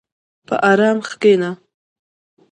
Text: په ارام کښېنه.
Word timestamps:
په 0.47 0.55
ارام 0.71 0.97
کښېنه. 1.07 1.49